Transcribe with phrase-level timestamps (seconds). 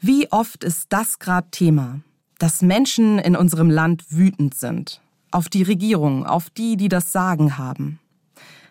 [0.00, 2.00] Wie oft ist das gerade Thema,
[2.38, 5.00] dass Menschen in unserem Land wütend sind?
[5.32, 7.98] Auf die Regierung, auf die, die das Sagen haben.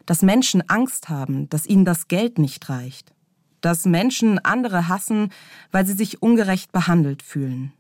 [0.06, 3.14] Dass Menschen Angst haben, dass ihnen das Geld nicht reicht.
[3.60, 5.34] Dass Menschen andere hassen,
[5.72, 7.74] weil sie sich ungerecht behandelt fühlen.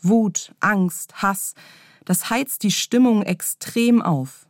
[0.00, 1.54] Wut, Angst, Hass,
[2.04, 4.46] das heizt die Stimmung extrem auf.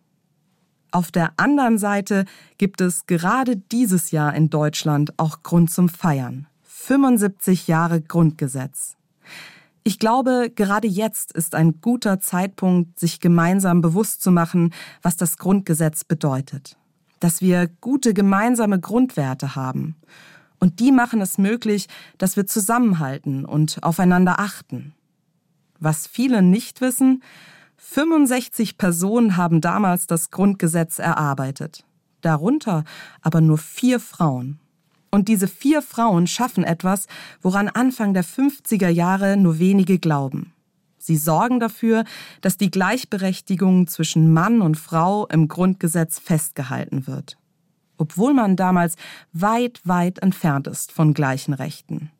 [0.90, 2.26] Auf der anderen Seite
[2.58, 6.46] gibt es gerade dieses Jahr in Deutschland auch Grund zum Feiern.
[6.86, 8.96] 75 Jahre Grundgesetz.
[9.82, 14.72] Ich glaube, gerade jetzt ist ein guter Zeitpunkt, sich gemeinsam bewusst zu machen,
[15.02, 16.76] was das Grundgesetz bedeutet.
[17.18, 19.96] Dass wir gute gemeinsame Grundwerte haben.
[20.60, 24.94] Und die machen es möglich, dass wir zusammenhalten und aufeinander achten.
[25.80, 27.20] Was viele nicht wissen,
[27.78, 31.84] 65 Personen haben damals das Grundgesetz erarbeitet.
[32.20, 32.84] Darunter
[33.22, 34.60] aber nur vier Frauen.
[35.16, 37.06] Und diese vier Frauen schaffen etwas,
[37.40, 40.52] woran Anfang der 50er Jahre nur wenige glauben.
[40.98, 42.04] Sie sorgen dafür,
[42.42, 47.38] dass die Gleichberechtigung zwischen Mann und Frau im Grundgesetz festgehalten wird.
[47.96, 48.96] Obwohl man damals
[49.32, 52.10] weit, weit entfernt ist von gleichen Rechten.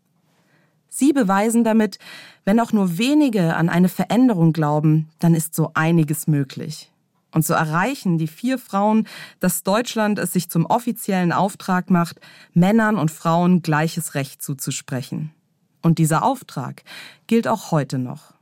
[0.89, 1.99] Sie beweisen damit,
[2.47, 6.91] wenn auch nur wenige an eine Veränderung glauben, dann ist so einiges möglich.
[7.37, 9.07] Und so erreichen die vier Frauen,
[9.41, 12.19] dass Deutschland es sich zum offiziellen Auftrag macht,
[12.55, 15.35] Männern und Frauen gleiches Recht zuzusprechen.
[15.83, 16.83] Und dieser Auftrag
[17.27, 18.33] gilt auch heute noch.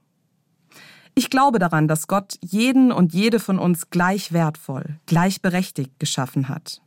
[1.16, 6.80] Ich glaube daran, dass Gott jeden und jede von uns gleich wertvoll, gleichberechtigt geschaffen hat.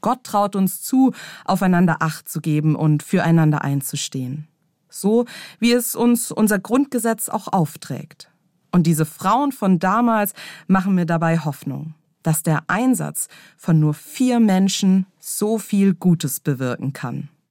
[0.00, 1.12] Gott traut uns zu,
[1.44, 4.48] aufeinander Acht zu geben und füreinander einzustehen.
[4.88, 5.24] So
[5.60, 8.33] wie es uns unser Grundgesetz auch aufträgt.
[8.74, 10.34] Und diese Frauen von damals
[10.66, 11.94] machen mir dabei Hoffnung,
[12.24, 17.28] dass der Einsatz von nur vier Menschen so viel Gutes bewirken kann.